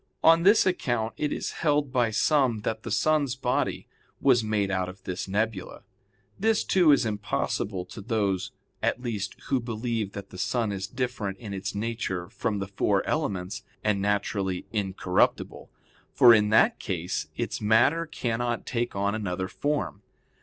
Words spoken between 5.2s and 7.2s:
nebula. This, too, is